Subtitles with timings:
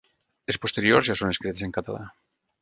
[0.51, 2.03] Les posteriors ja són escrites en català.